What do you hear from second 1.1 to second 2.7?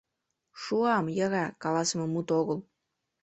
йӧра» каласыме мут огыл.